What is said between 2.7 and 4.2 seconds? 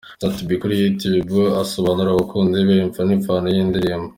imvo n'imvano y'iyi ndirimbo.